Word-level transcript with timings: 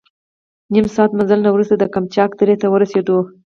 نیم 0.73 0.85
ساعت 0.95 1.11
مزل 1.19 1.39
نه 1.45 1.49
وروسته 1.51 1.75
د 1.77 1.83
قمچاق 1.93 2.31
درې 2.39 2.55
ته 2.61 2.67
ورسېدو. 2.69 3.17